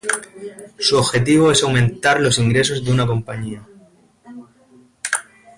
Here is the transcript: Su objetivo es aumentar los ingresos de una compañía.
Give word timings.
Su 0.79 0.97
objetivo 0.97 1.51
es 1.51 1.61
aumentar 1.61 2.19
los 2.19 2.39
ingresos 2.39 2.83
de 2.83 2.91
una 2.91 3.05
compañía. 3.05 3.61